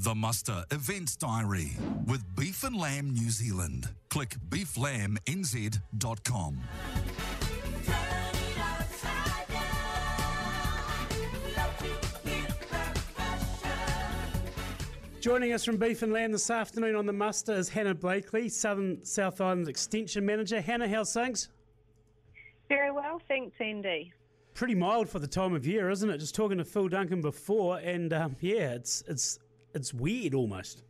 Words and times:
The 0.00 0.14
Muster 0.14 0.62
Events 0.70 1.16
Diary 1.16 1.72
with 2.06 2.22
Beef 2.36 2.62
and 2.62 2.76
Lamb 2.76 3.10
New 3.10 3.30
Zealand. 3.30 3.88
Click 4.10 4.36
beeflambnz.com. 4.48 6.60
Joining 15.20 15.52
us 15.52 15.64
from 15.64 15.78
Beef 15.78 16.02
and 16.02 16.12
Lamb 16.12 16.30
this 16.30 16.48
afternoon 16.48 16.94
on 16.94 17.04
the 17.04 17.12
muster 17.12 17.54
is 17.54 17.68
Hannah 17.68 17.92
Blakely, 17.92 18.48
Southern 18.48 19.04
South 19.04 19.40
Island 19.40 19.66
Extension 19.66 20.24
Manager. 20.24 20.60
Hannah, 20.60 20.88
how's 20.88 21.12
things? 21.12 21.48
Very 22.68 22.92
well, 22.92 23.20
thanks, 23.26 23.56
Andy. 23.58 24.12
Pretty 24.54 24.76
mild 24.76 25.08
for 25.08 25.18
the 25.18 25.26
time 25.26 25.54
of 25.54 25.66
year, 25.66 25.90
isn't 25.90 26.08
it? 26.08 26.18
Just 26.18 26.36
talking 26.36 26.58
to 26.58 26.64
Phil 26.64 26.86
Duncan 26.86 27.20
before, 27.20 27.78
and 27.78 28.12
um, 28.12 28.36
yeah, 28.40 28.74
it's 28.74 29.02
it's 29.08 29.40
it's 29.78 29.94
weird 29.94 30.34
almost. 30.34 30.82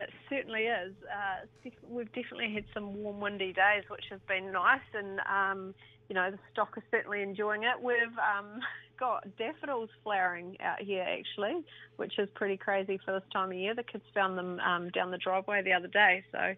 It 0.00 0.10
certainly 0.28 0.62
is. 0.62 0.94
Uh, 1.04 1.70
we've 1.88 2.12
definitely 2.12 2.54
had 2.54 2.64
some 2.72 2.94
warm, 2.94 3.20
windy 3.20 3.52
days, 3.52 3.84
which 3.88 4.04
has 4.10 4.20
been 4.28 4.52
nice, 4.52 4.80
and 4.94 5.20
um, 5.20 5.74
you 6.08 6.14
know 6.14 6.30
the 6.30 6.38
stock 6.52 6.72
is 6.76 6.82
certainly 6.90 7.22
enjoying 7.22 7.64
it. 7.64 7.82
We've 7.82 8.16
um, 8.18 8.60
got 8.98 9.24
daffodils 9.36 9.90
flowering 10.02 10.56
out 10.60 10.80
here 10.80 11.02
actually, 11.02 11.62
which 11.96 12.18
is 12.18 12.28
pretty 12.34 12.56
crazy 12.56 12.98
for 13.04 13.12
this 13.12 13.28
time 13.32 13.50
of 13.50 13.58
year. 13.58 13.74
The 13.74 13.82
kids 13.82 14.04
found 14.14 14.38
them 14.38 14.60
um, 14.60 14.88
down 14.90 15.10
the 15.10 15.18
driveway 15.18 15.62
the 15.62 15.72
other 15.72 15.88
day, 15.88 16.24
so 16.32 16.54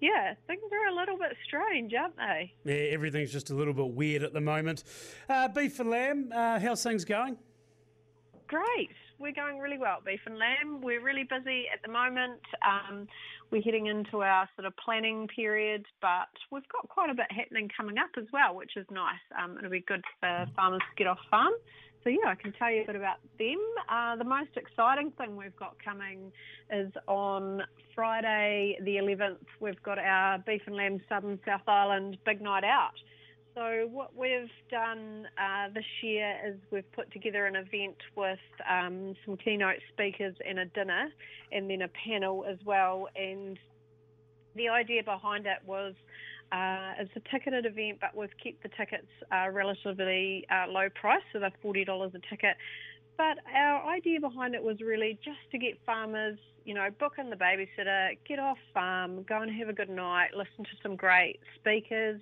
yeah, 0.00 0.34
things 0.46 0.62
are 0.72 0.92
a 0.92 0.94
little 0.94 1.18
bit 1.18 1.36
strange, 1.44 1.92
aren't 1.92 2.16
they? 2.16 2.52
Yeah, 2.64 2.92
everything's 2.92 3.32
just 3.32 3.50
a 3.50 3.54
little 3.54 3.74
bit 3.74 3.88
weird 3.88 4.22
at 4.22 4.32
the 4.32 4.40
moment. 4.40 4.84
Uh, 5.28 5.48
beef 5.48 5.80
and 5.80 5.90
lamb, 5.90 6.32
uh, 6.32 6.60
how's 6.60 6.82
things 6.82 7.04
going? 7.04 7.36
Great. 8.46 8.90
We're 9.18 9.32
going 9.32 9.58
really 9.58 9.78
well, 9.78 9.98
beef 10.04 10.20
and 10.26 10.38
lamb. 10.38 10.80
We're 10.80 11.02
really 11.02 11.24
busy 11.24 11.64
at 11.72 11.82
the 11.84 11.90
moment. 11.90 12.40
Um, 12.62 13.08
we're 13.50 13.62
heading 13.62 13.86
into 13.86 14.22
our 14.22 14.48
sort 14.54 14.64
of 14.64 14.76
planning 14.76 15.26
period, 15.34 15.84
but 16.00 16.30
we've 16.52 16.68
got 16.68 16.88
quite 16.88 17.10
a 17.10 17.14
bit 17.14 17.26
happening 17.30 17.68
coming 17.76 17.98
up 17.98 18.10
as 18.16 18.26
well, 18.32 18.54
which 18.54 18.76
is 18.76 18.86
nice. 18.92 19.18
Um, 19.36 19.58
it'll 19.58 19.70
be 19.70 19.80
good 19.80 20.04
for 20.20 20.46
farmers 20.54 20.82
to 20.88 20.96
get 20.96 21.08
off 21.08 21.18
farm. 21.30 21.52
So 22.04 22.10
yeah, 22.10 22.28
I 22.28 22.36
can 22.36 22.52
tell 22.52 22.70
you 22.70 22.82
a 22.82 22.86
bit 22.86 22.94
about 22.94 23.16
them. 23.38 23.58
Uh, 23.88 24.14
the 24.14 24.24
most 24.24 24.50
exciting 24.56 25.10
thing 25.18 25.36
we've 25.36 25.56
got 25.56 25.74
coming 25.84 26.30
is 26.70 26.92
on 27.08 27.62
Friday 27.96 28.78
the 28.84 28.96
11th. 28.96 29.44
We've 29.60 29.82
got 29.82 29.98
our 29.98 30.38
beef 30.38 30.62
and 30.66 30.76
lamb 30.76 31.00
Southern 31.08 31.40
South 31.44 31.66
Island 31.66 32.18
big 32.24 32.40
night 32.40 32.62
out. 32.62 32.94
So 33.58 33.88
what 33.90 34.16
we've 34.16 34.48
done 34.70 35.26
uh, 35.36 35.68
this 35.74 35.84
year 36.00 36.36
is 36.46 36.54
we've 36.70 36.90
put 36.92 37.12
together 37.12 37.46
an 37.46 37.56
event 37.56 37.96
with 38.14 38.38
um, 38.70 39.16
some 39.26 39.36
keynote 39.36 39.80
speakers 39.92 40.36
and 40.48 40.60
a 40.60 40.66
dinner, 40.66 41.08
and 41.50 41.68
then 41.68 41.82
a 41.82 41.88
panel 41.88 42.44
as 42.48 42.58
well. 42.64 43.08
And 43.16 43.58
the 44.54 44.68
idea 44.68 45.02
behind 45.02 45.46
it 45.46 45.58
was 45.66 45.94
uh, 46.52 46.92
it's 47.00 47.10
a 47.16 47.30
ticketed 47.32 47.66
event, 47.66 47.98
but 48.00 48.16
we've 48.16 48.30
kept 48.40 48.62
the 48.62 48.68
tickets 48.78 49.08
uh, 49.32 49.50
relatively 49.50 50.46
uh, 50.52 50.70
low 50.70 50.88
price, 50.94 51.22
so 51.32 51.40
they're 51.40 51.50
forty 51.60 51.84
dollars 51.84 52.12
a 52.14 52.20
ticket. 52.30 52.56
But 53.18 53.38
our 53.52 53.84
idea 53.90 54.20
behind 54.20 54.54
it 54.54 54.62
was 54.62 54.80
really 54.80 55.18
just 55.24 55.40
to 55.50 55.58
get 55.58 55.76
farmers, 55.84 56.38
you 56.64 56.72
know, 56.72 56.88
book 57.00 57.14
in 57.18 57.30
the 57.30 57.36
babysitter, 57.36 58.16
get 58.26 58.38
off 58.38 58.58
farm, 58.72 59.24
go 59.24 59.42
and 59.42 59.50
have 59.58 59.68
a 59.68 59.72
good 59.72 59.90
night, 59.90 60.28
listen 60.36 60.64
to 60.64 60.70
some 60.84 60.94
great 60.94 61.40
speakers. 61.56 62.20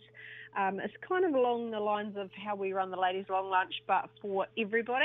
Um, 0.56 0.80
it's 0.80 0.94
kind 1.06 1.27
of 1.27 1.34
along 1.34 1.70
the 1.70 1.80
lines 1.80 2.16
of 2.16 2.30
how 2.42 2.56
we 2.56 2.72
run 2.72 2.91
the 2.91 2.97
ladies' 2.98 3.27
long 3.28 3.50
lunch, 3.50 3.75
but 3.86 4.08
for 4.22 4.47
everybody. 4.56 5.05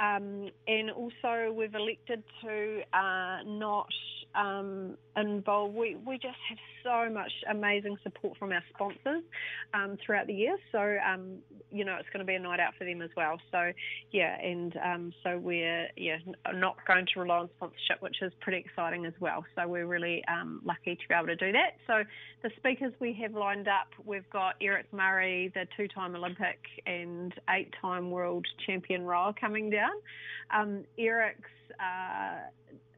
Um, 0.00 0.48
and 0.66 0.90
also, 0.90 1.52
we've 1.52 1.74
elected 1.74 2.22
to 2.42 2.80
uh, 2.94 3.42
not 3.44 3.88
um, 4.34 4.96
involve. 5.16 5.74
We, 5.74 5.96
we 6.06 6.14
just 6.16 6.36
have 6.48 6.58
so 6.84 7.12
much 7.12 7.32
amazing 7.50 7.96
support 8.02 8.38
from 8.38 8.52
our 8.52 8.62
sponsors 8.74 9.22
um, 9.74 9.96
throughout 10.04 10.26
the 10.26 10.34
year. 10.34 10.56
So, 10.72 10.78
um, 10.78 11.38
you 11.70 11.84
know, 11.84 11.96
it's 11.98 12.08
going 12.12 12.20
to 12.20 12.24
be 12.24 12.34
a 12.34 12.38
night 12.38 12.60
out 12.60 12.74
for 12.78 12.84
them 12.84 13.02
as 13.02 13.10
well. 13.16 13.38
So, 13.50 13.72
yeah, 14.12 14.38
and 14.40 14.76
um, 14.84 15.12
so 15.22 15.38
we're 15.38 15.88
yeah 15.96 16.18
not 16.54 16.76
going 16.86 17.06
to 17.12 17.20
rely 17.20 17.38
on 17.38 17.50
sponsorship, 17.56 18.00
which 18.00 18.22
is 18.22 18.32
pretty 18.40 18.58
exciting 18.58 19.06
as 19.06 19.14
well. 19.20 19.44
So 19.54 19.66
we're 19.66 19.86
really 19.86 20.22
um, 20.28 20.60
lucky 20.64 20.94
to 20.94 21.08
be 21.08 21.14
able 21.14 21.26
to 21.26 21.36
do 21.36 21.52
that. 21.52 21.76
So 21.86 22.04
the 22.42 22.50
speakers 22.56 22.92
we 23.00 23.12
have 23.22 23.34
lined 23.34 23.68
up, 23.68 23.88
we've 24.04 24.28
got 24.30 24.54
Eric 24.60 24.86
Murray, 24.92 25.50
the 25.54 25.66
two-time 25.76 26.14
Olympic 26.14 26.58
and 26.86 27.34
eight-time 27.50 28.10
world 28.10 28.46
champion 28.66 29.02
rower 29.02 29.34
coming 29.38 29.70
down. 29.70 29.90
Um, 30.54 30.84
Eric's 30.96 31.50
uh, 31.78 32.48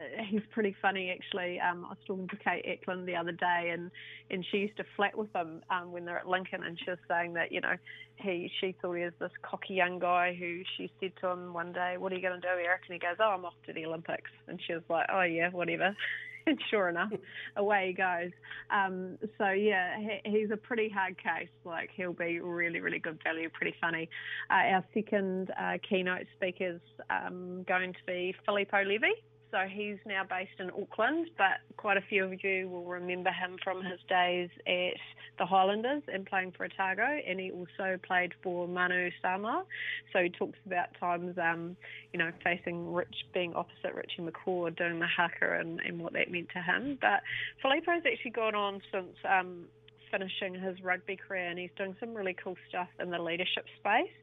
he's 0.28 0.42
pretty 0.50 0.74
funny 0.80 1.10
actually. 1.10 1.60
Um, 1.60 1.84
I 1.84 1.90
was 1.90 1.98
talking 2.06 2.28
to 2.28 2.36
Kate 2.36 2.64
Eklund 2.64 3.06
the 3.06 3.16
other 3.16 3.32
day, 3.32 3.70
and 3.72 3.90
and 4.30 4.44
she 4.50 4.58
used 4.58 4.76
to 4.78 4.84
flat 4.96 5.16
with 5.16 5.34
him 5.34 5.62
um, 5.70 5.92
when 5.92 6.04
they're 6.04 6.18
at 6.18 6.28
Lincoln, 6.28 6.62
and 6.64 6.78
she 6.78 6.90
was 6.90 6.98
saying 7.08 7.34
that 7.34 7.52
you 7.52 7.60
know 7.60 7.74
he 8.16 8.50
she 8.60 8.74
thought 8.80 8.94
he 8.94 9.04
was 9.04 9.12
this 9.20 9.32
cocky 9.42 9.74
young 9.74 9.98
guy 9.98 10.36
who 10.38 10.62
she 10.76 10.90
said 11.00 11.12
to 11.20 11.28
him 11.28 11.52
one 11.52 11.72
day, 11.72 11.96
"What 11.98 12.12
are 12.12 12.16
you 12.16 12.22
going 12.22 12.40
to 12.40 12.46
do, 12.46 12.52
Eric?" 12.52 12.82
And 12.88 12.94
he 12.94 12.98
goes, 12.98 13.16
"Oh, 13.20 13.30
I'm 13.30 13.44
off 13.44 13.54
to 13.66 13.72
the 13.72 13.86
Olympics," 13.86 14.30
and 14.48 14.60
she 14.66 14.74
was 14.74 14.82
like, 14.88 15.06
"Oh 15.12 15.22
yeah, 15.22 15.50
whatever." 15.50 15.94
and 16.46 16.58
sure 16.70 16.88
enough, 16.88 17.12
away 17.56 17.88
he 17.88 17.92
goes. 17.92 18.30
Um, 18.70 19.18
so 19.38 19.50
yeah, 19.50 19.98
he, 19.98 20.38
he's 20.38 20.50
a 20.50 20.56
pretty 20.56 20.88
hard 20.88 21.16
case. 21.18 21.48
Like 21.64 21.90
he'll 21.94 22.12
be 22.12 22.40
really, 22.40 22.80
really 22.80 22.98
good 22.98 23.18
value, 23.22 23.48
pretty 23.50 23.76
funny. 23.80 24.08
Uh, 24.50 24.74
our 24.74 24.84
second 24.94 25.50
uh, 25.60 25.78
keynote 25.86 26.26
speaker 26.36 26.76
is 26.76 26.80
um, 27.10 27.64
going 27.68 27.92
to 27.92 27.98
be 28.06 28.34
Filipo 28.48 28.86
Levi. 28.86 29.08
So 29.50 29.58
he's 29.68 29.98
now 30.06 30.22
based 30.28 30.60
in 30.60 30.70
Auckland, 30.70 31.28
but 31.36 31.58
quite 31.76 31.96
a 31.96 32.00
few 32.02 32.24
of 32.24 32.44
you 32.44 32.68
will 32.68 32.84
remember 32.84 33.30
him 33.30 33.56
from 33.64 33.82
his 33.82 33.98
days 34.08 34.48
at 34.66 34.94
the 35.38 35.46
Highlanders 35.46 36.02
and 36.12 36.24
playing 36.24 36.52
for 36.56 36.66
Otago, 36.66 37.02
and 37.02 37.40
he 37.40 37.50
also 37.50 37.98
played 38.06 38.32
for 38.42 38.68
Manu 38.68 39.10
Samoa. 39.20 39.64
So 40.12 40.20
he 40.20 40.28
talks 40.28 40.58
about 40.66 40.88
times, 41.00 41.36
um, 41.38 41.76
you 42.12 42.18
know, 42.18 42.30
facing 42.44 42.92
Rich, 42.92 43.14
being 43.34 43.54
opposite 43.54 43.94
Richie 43.94 44.22
McCaw, 44.22 44.76
doing 44.76 45.00
the 45.00 45.06
haka 45.06 45.58
and, 45.58 45.80
and 45.80 45.98
what 45.98 46.12
that 46.12 46.30
meant 46.30 46.48
to 46.54 46.62
him. 46.62 46.96
But 47.00 47.22
Filipo's 47.60 48.04
actually 48.06 48.30
gone 48.30 48.54
on 48.54 48.80
since 48.92 49.16
um, 49.28 49.64
finishing 50.12 50.54
his 50.54 50.80
rugby 50.82 51.16
career, 51.16 51.48
and 51.48 51.58
he's 51.58 51.70
doing 51.76 51.96
some 51.98 52.14
really 52.14 52.36
cool 52.42 52.56
stuff 52.68 52.88
in 53.00 53.10
the 53.10 53.18
leadership 53.18 53.64
space. 53.80 54.14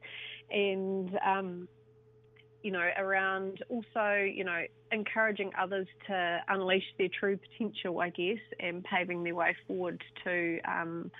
And 0.50 1.18
um, 1.26 1.68
you 2.62 2.72
know, 2.72 2.88
around 2.98 3.62
also, 3.68 4.14
you 4.14 4.44
know, 4.44 4.64
encouraging 4.90 5.52
others 5.58 5.86
to 6.06 6.40
unleash 6.48 6.84
their 6.98 7.08
true 7.08 7.38
potential, 7.38 8.00
I 8.00 8.10
guess, 8.10 8.38
and 8.58 8.82
paving 8.84 9.22
their 9.22 9.34
way 9.34 9.56
forward 9.66 10.02
to, 10.24 10.58
um, 10.68 11.10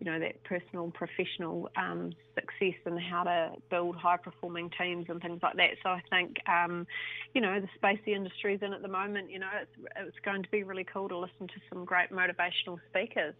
you 0.00 0.10
know, 0.10 0.18
that 0.18 0.42
personal 0.44 0.90
professional 0.90 1.70
um, 1.76 2.12
success 2.34 2.78
and 2.86 2.98
how 2.98 3.22
to 3.22 3.52
build 3.70 3.96
high 3.96 4.16
performing 4.16 4.70
teams 4.80 5.06
and 5.08 5.20
things 5.20 5.40
like 5.42 5.56
that. 5.56 5.70
So 5.82 5.90
I 5.90 6.02
think, 6.10 6.38
um, 6.48 6.86
you 7.34 7.40
know, 7.40 7.60
the 7.60 7.68
space 7.76 8.00
the 8.04 8.14
industry 8.14 8.54
is 8.54 8.62
in 8.62 8.72
at 8.72 8.82
the 8.82 8.88
moment, 8.88 9.30
you 9.30 9.38
know, 9.38 9.50
it's, 9.60 9.92
it's 9.96 10.18
going 10.24 10.42
to 10.42 10.50
be 10.50 10.64
really 10.64 10.84
cool 10.84 11.08
to 11.08 11.18
listen 11.18 11.46
to 11.46 11.60
some 11.68 11.84
great 11.84 12.10
motivational 12.10 12.78
speakers. 12.88 13.34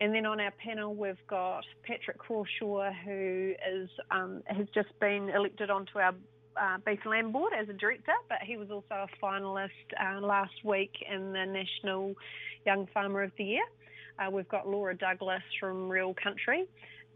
And 0.00 0.14
then 0.14 0.26
on 0.26 0.40
our 0.40 0.50
panel, 0.52 0.94
we've 0.94 1.24
got 1.28 1.64
Patrick 1.84 2.18
Crawshaw, 2.18 2.92
who 3.04 3.54
is 3.72 3.88
um, 4.10 4.42
has 4.46 4.66
just 4.74 4.88
been 5.00 5.30
elected 5.30 5.70
onto 5.70 5.98
our 5.98 6.14
uh, 6.60 6.78
Beef 6.84 7.00
and 7.04 7.10
Lamb 7.10 7.32
Board 7.32 7.52
as 7.58 7.68
a 7.68 7.72
director, 7.72 8.12
but 8.28 8.38
he 8.42 8.56
was 8.56 8.70
also 8.70 9.06
a 9.06 9.24
finalist 9.24 9.70
uh, 10.00 10.20
last 10.20 10.64
week 10.64 10.92
in 11.12 11.32
the 11.32 11.44
National 11.44 12.14
Young 12.66 12.88
Farmer 12.92 13.22
of 13.22 13.32
the 13.38 13.44
Year. 13.44 13.64
Uh, 14.18 14.30
we've 14.30 14.48
got 14.48 14.68
Laura 14.68 14.96
Douglas 14.96 15.42
from 15.58 15.88
Real 15.88 16.14
Country 16.22 16.66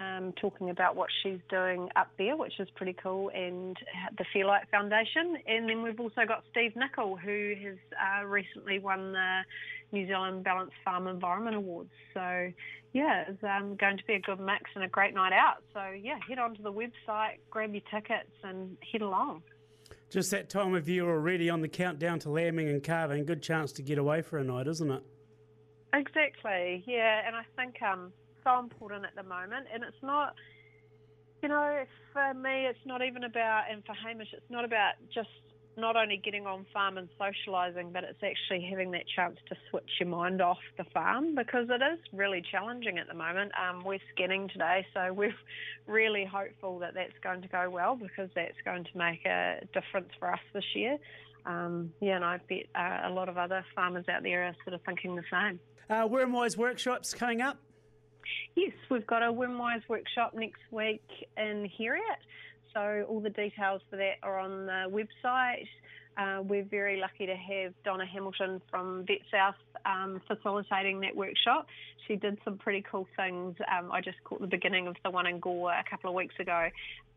um, 0.01 0.33
talking 0.41 0.71
about 0.71 0.97
what 0.97 1.09
she's 1.23 1.39
doing 1.49 1.89
up 1.97 2.09
there, 2.19 2.37
which 2.37 2.61
is 2.61 2.69
pretty 2.75 2.93
cool, 2.93 3.31
and 3.35 3.77
the 4.17 4.25
Fairlight 4.33 4.69
Foundation. 4.71 5.37
And 5.47 5.69
then 5.69 5.83
we've 5.83 5.99
also 5.99 6.23
got 6.27 6.45
Steve 6.51 6.73
Nicol, 6.77 7.17
who 7.17 7.55
has 7.65 7.77
uh, 7.97 8.25
recently 8.27 8.79
won 8.79 9.13
the 9.13 9.41
New 9.93 10.07
Zealand 10.07 10.45
Ballance 10.45 10.71
Farm 10.85 11.07
Environment 11.07 11.57
Awards. 11.57 11.91
So, 12.15 12.53
yeah, 12.93 13.25
it's 13.29 13.43
um, 13.43 13.77
going 13.77 13.97
to 13.97 14.05
be 14.05 14.15
a 14.15 14.21
good 14.21 14.41
mix 14.41 14.71
and 14.75 14.85
a 14.85 14.89
great 14.89 15.15
night 15.15 15.33
out. 15.33 15.63
So, 15.75 15.81
yeah, 15.91 16.19
head 16.29 16.39
onto 16.39 16.63
the 16.63 16.73
website, 16.73 17.39
grab 17.51 17.73
your 17.73 17.83
tickets, 17.91 18.31
and 18.45 18.77
head 18.93 19.03
along. 19.03 19.43
Just 20.11 20.31
that 20.31 20.49
time 20.49 20.75
of 20.75 20.89
year 20.89 21.05
already 21.05 21.51
on 21.51 21.61
the 21.61 21.69
countdown 21.69 22.19
to 22.21 22.31
lambing 22.31 22.69
and 22.69 22.83
calving. 22.83 23.27
Good 23.27 23.43
chance 23.43 23.73
to 23.73 23.83
get 23.83 23.99
away 23.99 24.23
for 24.23 24.39
a 24.39 24.45
night, 24.45 24.67
isn't 24.67 24.91
it? 24.91 25.03
Exactly, 25.93 26.83
yeah. 26.87 27.23
And 27.27 27.37
I 27.37 27.43
think 27.57 27.81
um, 27.83 28.13
so 28.49 28.59
important 28.59 29.05
at 29.05 29.15
the 29.15 29.23
moment. 29.23 29.67
And 29.73 29.83
it's 29.83 30.03
not, 30.03 30.35
you 31.43 31.49
know, 31.49 31.85
for 32.13 32.35
me, 32.35 32.67
it's 32.67 32.85
not 32.87 33.03
even 33.03 33.25
about, 33.25 33.65
and 33.71 33.85
for 33.85 33.95
Hamish, 33.95 34.29
it's 34.33 34.51
not 34.51 34.65
about 34.65 34.95
just 35.15 35.29
not 35.77 35.95
only 35.95 36.17
getting 36.17 36.45
on 36.45 36.67
farm 36.73 36.99
and 36.99 37.09
socialising, 37.21 37.93
but 37.93 38.03
it's 38.03 38.21
actually 38.23 38.67
having 38.69 38.91
that 38.91 39.05
chance 39.15 39.39
to 39.49 39.55
switch 39.71 39.89
your 40.01 40.09
mind 40.09 40.43
off 40.43 40.59
the 40.77 40.85
farm 40.93 41.37
because 41.37 41.69
it 41.71 41.81
is 41.81 42.01
really 42.13 42.43
challenging 42.51 42.99
at 42.99 43.07
the 43.07 43.15
moment. 43.15 43.53
Um, 43.57 43.85
we're 43.85 44.01
scanning 44.13 44.49
today, 44.49 44.85
so 44.93 45.13
we're 45.13 45.35
really 45.87 46.25
hopeful 46.25 46.81
that 46.81 46.95
that's 46.95 47.17
going 47.23 47.43
to 47.43 47.49
go 47.49 47.71
well 47.71 47.95
because 47.95 48.29
that's 48.35 48.57
going 48.65 48.85
to 48.85 48.99
make 48.99 49.25
a 49.25 49.61
difference 49.73 50.11
for 50.19 50.33
us 50.33 50.41
this 50.53 50.65
year. 50.75 50.99
um, 51.47 51.93
yeah, 52.01 52.17
and 52.17 52.25
I 52.25 52.39
bet 52.49 52.67
uh, 52.75 53.09
a 53.09 53.11
lot 53.11 53.29
of 53.29 53.39
other 53.39 53.65
farmers 53.77 54.05
out 54.09 54.25
there 54.25 54.45
are 54.47 54.57
sort 54.65 54.75
of 54.75 54.81
thinking 54.85 55.15
the 55.15 55.23
same. 55.31 55.61
Uh, 55.89 56.09
Wormwise 56.09 56.57
workshops 56.57 57.15
coming 57.15 57.41
up. 57.41 57.57
Yes, 58.55 58.73
we've 58.91 59.07
got 59.07 59.23
a 59.23 59.33
Wormwise 59.33 59.83
workshop 59.89 60.35
next 60.35 60.61
week 60.71 61.05
in 61.37 61.71
Heriot. 61.79 62.19
So 62.75 63.07
all 63.09 63.21
the 63.21 63.31
details 63.31 63.81
for 63.91 63.97
that 63.97 64.17
are 64.23 64.39
on 64.39 64.67
the 64.67 64.85
website. 64.91 65.67
Uh, 66.19 66.43
we're 66.43 66.65
very 66.65 67.01
lucky 67.01 67.27
to 67.27 67.37
have 67.37 67.73
Donna 67.85 68.05
Hamilton 68.05 68.61
from 68.71 69.05
Vet 69.07 69.21
South 69.31 69.55
um, 69.87 70.21
facilitating 70.27 71.01
that 71.01 71.15
workshop. 71.15 71.67
She 72.09 72.17
did 72.17 72.39
some 72.45 72.59
pretty 72.59 72.85
cool 72.91 73.07
things. 73.17 73.55
Um, 73.73 73.93
I 73.93 74.01
just 74.01 74.17
caught 74.25 74.41
the 74.41 74.49
beginning 74.49 74.89
of 74.89 74.97
the 75.05 75.11
one 75.11 75.27
in 75.27 75.39
Gore 75.39 75.71
a 75.73 75.85
couple 75.89 76.11
of 76.11 76.17
weeks 76.17 76.35
ago, 76.41 76.69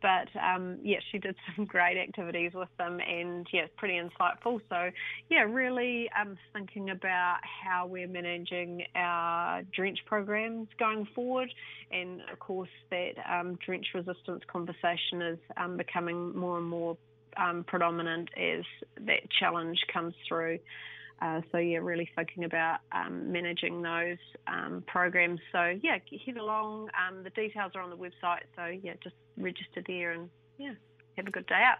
but 0.02 0.28
um, 0.40 0.78
yeah, 0.82 0.98
she 1.10 1.18
did 1.18 1.34
some 1.56 1.64
great 1.64 1.98
activities 1.98 2.52
with 2.54 2.68
them, 2.78 3.00
and 3.00 3.46
yeah, 3.52 3.66
pretty 3.76 3.94
insightful. 3.94 4.60
So 4.68 4.90
yeah, 5.28 5.40
really 5.48 6.08
um, 6.20 6.36
thinking 6.52 6.90
about 6.90 7.38
how 7.42 7.86
we're 7.86 8.06
managing 8.06 8.84
our 8.94 9.62
drench 9.74 9.98
programs 10.06 10.68
going 10.78 11.08
forward, 11.12 11.52
and 11.90 12.20
of 12.30 12.38
course 12.38 12.70
that 12.90 13.14
um, 13.28 13.58
drench 13.64 13.86
resistance 13.94 14.42
conversation 14.46 15.22
is 15.22 15.38
um, 15.56 15.76
becoming 15.76 16.36
more 16.36 16.58
and 16.58 16.68
more 16.68 16.96
um, 17.36 17.64
predominant 17.64 18.28
as 18.36 18.64
that 19.06 19.20
challenge 19.38 19.78
comes 19.92 20.14
through. 20.28 20.58
Uh, 21.20 21.40
so 21.52 21.58
yeah, 21.58 21.78
really 21.78 22.08
thinking 22.16 22.44
about 22.44 22.78
um, 22.90 23.30
managing 23.30 23.80
those 23.80 24.18
um, 24.48 24.82
programs. 24.88 25.38
So 25.52 25.78
yeah, 25.82 25.98
head 26.26 26.36
along. 26.36 26.88
Um, 26.98 27.22
the 27.22 27.30
details 27.30 27.72
are 27.76 27.82
on 27.82 27.90
the 27.90 27.96
website. 27.96 28.42
So 28.56 28.66
yeah, 28.82 28.94
just 29.02 29.14
register 29.36 29.84
there 29.86 30.12
and 30.12 30.28
yeah, 30.58 30.72
have 31.16 31.26
a 31.26 31.30
good 31.30 31.46
day 31.46 31.62
out. 31.62 31.78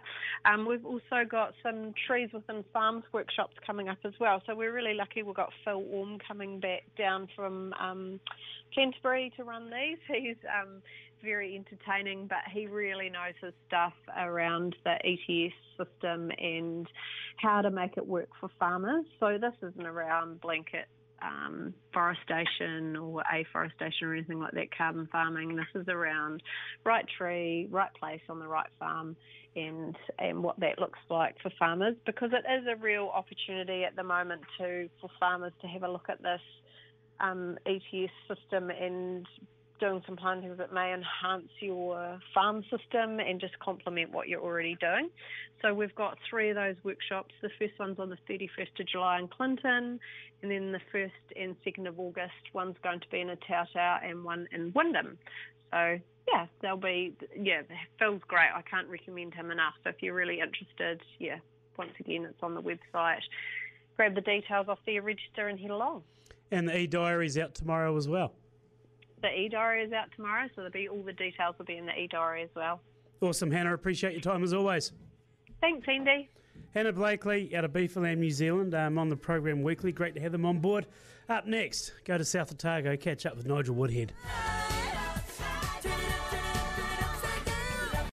Um, 0.51 0.65
we've 0.65 0.85
also 0.85 1.25
got 1.29 1.53
some 1.61 1.93
trees 2.07 2.29
within 2.33 2.63
farms 2.71 3.03
workshops 3.11 3.55
coming 3.65 3.89
up 3.89 3.97
as 4.05 4.13
well. 4.19 4.41
So 4.45 4.55
we're 4.55 4.73
really 4.73 4.93
lucky. 4.93 5.23
We've 5.23 5.35
got 5.35 5.51
Phil 5.65 5.83
Orm 5.91 6.19
coming 6.25 6.59
back 6.59 6.83
down 6.97 7.27
from 7.35 7.73
um, 7.79 8.19
Canterbury 8.73 9.33
to 9.37 9.43
run 9.43 9.69
these. 9.69 9.97
He's 10.07 10.37
um, 10.47 10.81
very 11.23 11.55
entertaining, 11.55 12.27
but 12.27 12.39
he 12.51 12.67
really 12.67 13.09
knows 13.09 13.33
his 13.41 13.53
stuff 13.67 13.93
around 14.17 14.75
the 14.83 14.95
ETS 15.03 15.53
system 15.77 16.31
and 16.37 16.87
how 17.37 17.61
to 17.61 17.71
make 17.71 17.97
it 17.97 18.05
work 18.05 18.29
for 18.39 18.49
farmers. 18.59 19.05
So 19.19 19.37
this 19.39 19.53
isn't 19.61 19.85
around 19.85 20.41
blanket 20.41 20.87
um, 21.21 21.73
forestation 21.93 22.97
or 22.97 23.23
afforestation 23.31 24.07
or 24.07 24.13
anything 24.13 24.39
like 24.39 24.51
that, 24.53 24.77
carbon 24.77 25.07
farming. 25.11 25.55
This 25.55 25.81
is 25.81 25.87
around 25.87 26.43
right 26.83 27.05
tree, 27.17 27.67
right 27.71 27.93
place 27.99 28.21
on 28.29 28.39
the 28.39 28.47
right 28.47 28.69
farm, 28.77 29.15
and 29.55 29.95
and 30.19 30.43
what 30.43 30.59
that 30.59 30.79
looks 30.79 30.99
like 31.09 31.35
for 31.41 31.51
farmers 31.57 31.95
because 32.05 32.31
it 32.33 32.45
is 32.51 32.67
a 32.67 32.75
real 32.75 33.09
opportunity 33.13 33.83
at 33.83 33.95
the 33.95 34.03
moment 34.03 34.41
to 34.57 34.89
for 34.99 35.09
farmers 35.19 35.53
to 35.61 35.67
have 35.67 35.83
a 35.83 35.91
look 35.91 36.07
at 36.09 36.21
this 36.21 36.41
um, 37.19 37.57
ETS 37.65 38.11
system 38.27 38.69
and 38.69 39.25
doing 39.79 40.01
some 40.05 40.15
plantings 40.15 40.57
that 40.57 40.73
may 40.73 40.93
enhance 40.93 41.49
your 41.59 42.19
farm 42.33 42.63
system 42.63 43.19
and 43.19 43.39
just 43.39 43.57
complement 43.59 44.11
what 44.11 44.27
you're 44.27 44.41
already 44.41 44.75
doing. 44.79 45.09
So 45.61 45.73
we've 45.73 45.95
got 45.95 46.17
three 46.29 46.49
of 46.49 46.55
those 46.55 46.75
workshops. 46.83 47.33
The 47.41 47.49
first 47.59 47.73
one's 47.79 47.99
on 47.99 48.09
the 48.09 48.17
31st 48.29 48.79
of 48.79 48.87
July 48.87 49.19
in 49.19 49.27
Clinton, 49.27 49.99
and 50.41 50.51
then 50.51 50.71
the 50.71 50.81
1st 50.93 51.11
and 51.41 51.55
2nd 51.65 51.87
of 51.87 51.99
August, 51.99 52.33
one's 52.53 52.75
going 52.83 52.99
to 52.99 53.09
be 53.09 53.21
in 53.21 53.29
Otautau 53.29 53.99
and 54.03 54.23
one 54.23 54.47
in 54.51 54.71
Wyndham. 54.73 55.17
So 55.71 55.99
yeah, 56.31 56.45
they'll 56.61 56.77
be, 56.77 57.15
yeah, 57.37 57.61
Phil's 57.99 58.21
great. 58.27 58.49
I 58.53 58.61
can't 58.61 58.87
recommend 58.87 59.33
him 59.33 59.51
enough. 59.51 59.73
So 59.83 59.89
if 59.89 59.97
you're 60.01 60.13
really 60.13 60.39
interested, 60.39 61.01
yeah, 61.19 61.39
once 61.77 61.93
again, 61.99 62.25
it's 62.25 62.41
on 62.43 62.55
the 62.55 62.61
website. 62.61 63.21
Grab 63.97 64.15
the 64.15 64.21
details 64.21 64.67
off 64.69 64.79
there, 64.85 65.01
register, 65.01 65.47
and 65.47 65.59
head 65.59 65.71
along. 65.71 66.03
And 66.51 66.67
the 66.67 66.77
e-diary's 66.77 67.37
out 67.37 67.55
tomorrow 67.55 67.95
as 67.97 68.07
well 68.07 68.33
the 69.23 69.29
e-diary 69.29 69.83
is 69.83 69.93
out 69.93 70.09
tomorrow, 70.15 70.47
so 70.49 70.53
there'll 70.57 70.71
be 70.71 70.87
all 70.87 71.01
the 71.01 71.13
details 71.13 71.55
will 71.57 71.65
be 71.65 71.77
in 71.77 71.87
the 71.87 71.97
e-diary 71.97 72.43
as 72.43 72.49
well. 72.55 72.79
Awesome, 73.21 73.49
Hannah. 73.49 73.73
Appreciate 73.73 74.11
your 74.11 74.21
time 74.21 74.43
as 74.43 74.53
always. 74.53 74.91
Thanks, 75.61 75.87
Andy. 75.87 76.29
Hannah 76.73 76.91
Blakely 76.91 77.55
out 77.55 77.63
of 77.63 77.73
Beef 77.73 77.95
and 77.95 78.19
New 78.19 78.31
Zealand 78.31 78.75
um, 78.75 78.97
on 78.97 79.09
the 79.09 79.15
program 79.15 79.63
weekly. 79.63 79.91
Great 79.91 80.13
to 80.15 80.21
have 80.21 80.31
them 80.31 80.45
on 80.45 80.59
board. 80.59 80.85
Up 81.29 81.47
next, 81.47 81.93
go 82.03 82.17
to 82.17 82.25
South 82.25 82.51
Otago, 82.51 82.97
catch 82.97 83.25
up 83.25 83.37
with 83.37 83.47
Nigel 83.47 83.75
Woodhead. 83.75 84.11